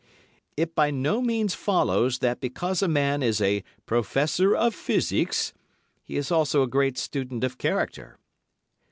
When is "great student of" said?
6.67-7.59